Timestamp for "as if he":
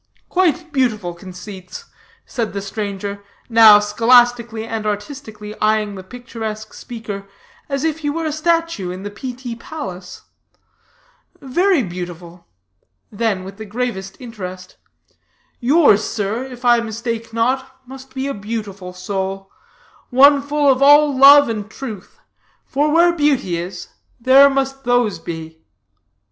7.69-8.09